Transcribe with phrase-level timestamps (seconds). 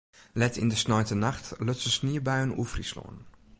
[0.41, 3.17] Let yn de sneintenacht lutsen sniebuien oer Fryslân.